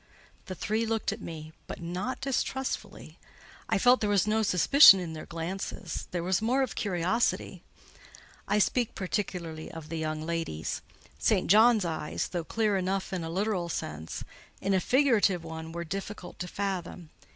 [0.47, 3.19] The three looked at me, but not distrustfully;
[3.69, 7.61] I felt there was no suspicion in their glances: there was more of curiosity.
[8.47, 10.81] I speak particularly of the young ladies.
[11.19, 11.45] St.
[11.45, 14.23] John's eyes, though clear enough in a literal sense,
[14.59, 17.11] in a figurative one were difficult to fathom.